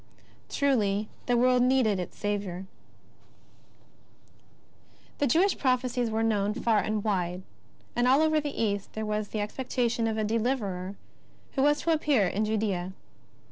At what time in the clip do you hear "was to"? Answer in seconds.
11.61-11.91